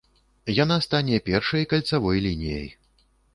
Яна 0.63 0.77
стане 0.85 1.19
першай 1.27 1.67
кальцавой 1.75 2.23
лініяй. 2.27 2.67